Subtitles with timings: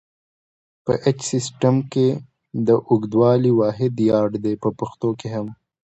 [0.85, 2.07] په ایچ سیسټم کې
[2.67, 5.47] د اوږدوالي واحد یارډ دی په پښتو کې هم.